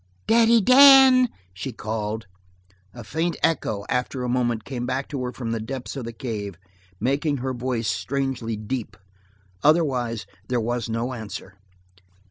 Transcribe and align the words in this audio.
"Daddy 0.25 0.61
Dan!" 0.61 1.29
she 1.53 1.71
called. 1.71 2.25
A 2.91 3.03
faint 3.03 3.37
echo, 3.43 3.85
after 3.87 4.23
a 4.23 4.27
moment, 4.29 4.65
came 4.65 4.87
back 4.87 5.07
to 5.09 5.21
her 5.25 5.31
from 5.31 5.51
the 5.51 5.59
depths 5.59 5.95
of 5.95 6.05
the 6.05 6.11
cave, 6.11 6.55
making 6.99 7.37
her 7.37 7.53
voice 7.53 7.87
strangely 7.87 8.57
deep. 8.57 8.97
Otherwise, 9.63 10.25
there 10.47 10.59
was 10.59 10.89
no 10.89 11.13
answer. 11.13 11.53